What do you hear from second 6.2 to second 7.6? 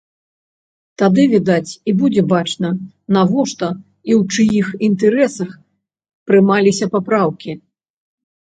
прымаліся папраўкі.